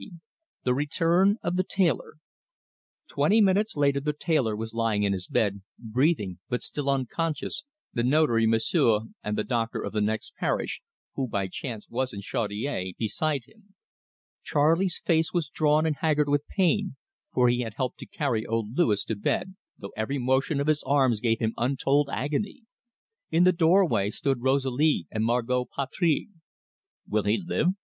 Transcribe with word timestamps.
THE 0.63 0.73
RETURN 0.73 1.37
OF 1.43 1.57
THE 1.57 1.63
TAILOR 1.63 2.15
Twenty 3.07 3.39
minutes 3.39 3.75
later 3.75 3.99
the 3.99 4.13
tailor 4.19 4.55
was 4.55 4.73
lying 4.73 5.03
in 5.03 5.13
his 5.13 5.27
bed, 5.27 5.61
breathing, 5.77 6.39
but 6.49 6.63
still 6.63 6.89
unconscious, 6.89 7.65
the 7.93 8.01
Notary, 8.01 8.47
M'sieu', 8.47 9.13
and 9.23 9.37
the 9.37 9.43
doctor 9.43 9.79
of 9.79 9.93
the 9.93 10.01
next 10.01 10.33
parish, 10.39 10.81
who 11.13 11.27
by 11.27 11.45
chance 11.45 11.87
was 11.87 12.13
in 12.13 12.21
Chaudiere, 12.21 12.93
beside 12.97 13.43
him. 13.45 13.75
Charley's 14.41 14.99
face 15.05 15.33
was 15.33 15.49
drawn 15.49 15.85
and 15.85 15.97
haggard 15.97 16.27
with 16.29 16.47
pain, 16.47 16.95
for 17.31 17.47
he 17.47 17.59
had 17.59 17.75
helped 17.75 17.99
to 17.99 18.07
carry 18.07 18.43
old 18.43 18.75
Louis 18.75 19.05
to 19.05 19.15
bed, 19.15 19.53
though 19.77 19.93
every 19.95 20.17
motion 20.17 20.59
of 20.59 20.65
his 20.65 20.81
arms 20.81 21.21
gave 21.21 21.37
him 21.39 21.53
untold 21.57 22.09
agony. 22.11 22.63
In 23.29 23.43
the 23.43 23.51
doorway 23.53 24.09
stood 24.09 24.41
Rosalie 24.41 25.05
and 25.11 25.23
Margot 25.23 25.67
Patry. 25.77 26.27
"Will 27.07 27.21
he 27.25 27.37
live?" 27.37 27.67